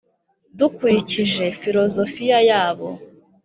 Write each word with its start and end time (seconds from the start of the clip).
dukurikije 0.57 1.45
filozofiya 1.59 2.37
yabo. 2.49 2.89